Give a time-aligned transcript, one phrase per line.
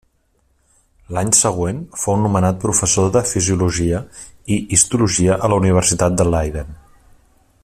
[1.17, 4.01] L'any següent fou nomenat professor de fisiologia
[4.57, 6.77] i histologia a la Universitat de Leiden.